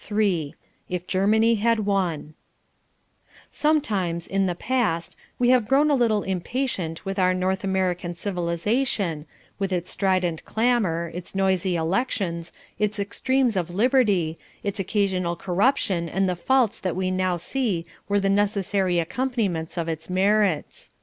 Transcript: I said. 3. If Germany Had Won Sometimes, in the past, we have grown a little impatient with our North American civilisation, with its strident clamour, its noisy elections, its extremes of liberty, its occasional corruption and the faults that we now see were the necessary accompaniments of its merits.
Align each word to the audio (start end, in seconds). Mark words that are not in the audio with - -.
I 0.01 0.01
said. 0.01 0.07
3. 0.07 0.55
If 0.89 1.05
Germany 1.05 1.55
Had 1.63 1.81
Won 1.81 2.33
Sometimes, 3.51 4.25
in 4.27 4.47
the 4.47 4.55
past, 4.55 5.15
we 5.37 5.49
have 5.49 5.67
grown 5.67 5.91
a 5.91 5.95
little 5.95 6.23
impatient 6.23 7.05
with 7.05 7.19
our 7.19 7.35
North 7.35 7.63
American 7.63 8.15
civilisation, 8.15 9.27
with 9.59 9.71
its 9.71 9.91
strident 9.91 10.43
clamour, 10.43 11.11
its 11.13 11.35
noisy 11.35 11.75
elections, 11.75 12.51
its 12.79 12.97
extremes 12.97 13.55
of 13.55 13.75
liberty, 13.75 14.39
its 14.63 14.79
occasional 14.79 15.35
corruption 15.35 16.09
and 16.09 16.27
the 16.27 16.35
faults 16.35 16.79
that 16.79 16.95
we 16.95 17.11
now 17.11 17.37
see 17.37 17.85
were 18.09 18.19
the 18.19 18.27
necessary 18.27 18.97
accompaniments 18.97 19.77
of 19.77 19.87
its 19.87 20.09
merits. 20.09 20.89